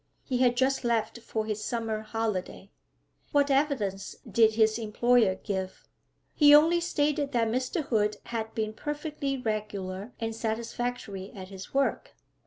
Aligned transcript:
He 0.23 0.39
had 0.39 0.57
just 0.57 0.83
left 0.83 1.19
for 1.19 1.45
his 1.45 1.63
summer 1.63 1.99
holiday.' 2.01 2.71
'What 3.33 3.51
evidence 3.51 4.15
did 4.27 4.55
his 4.55 4.79
employer 4.79 5.35
give?' 5.35 5.87
'He 6.33 6.55
only 6.55 6.81
stated 6.81 7.33
that 7.33 7.49
Mr. 7.49 7.83
Hood 7.83 8.17
had 8.23 8.55
been 8.55 8.73
perfectly 8.73 9.37
regular 9.37 10.13
and 10.19 10.33
satisfactory 10.35 11.31
at 11.35 11.49
his 11.49 11.75
work.' 11.75 12.15